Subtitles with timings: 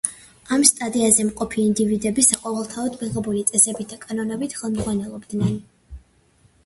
[0.55, 5.63] ამ სტადიაზე მყოფი ინდივიდები საყოველთაოდ მიღებული წესებით და კანონებით ხელმძღვანელობენ.